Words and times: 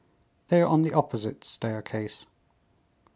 "They 0.47 0.63
are 0.63 0.65
on 0.67 0.81
the 0.81 0.93
opposite 0.93 1.43
staircase." 1.43 2.25